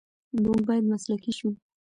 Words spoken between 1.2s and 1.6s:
شو.